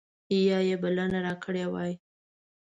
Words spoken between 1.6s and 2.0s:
وای.